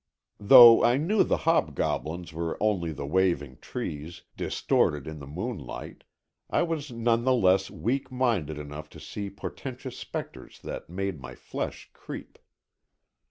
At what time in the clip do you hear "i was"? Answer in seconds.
6.49-6.91